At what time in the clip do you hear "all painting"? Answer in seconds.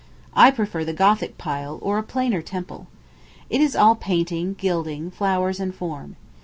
3.75-4.55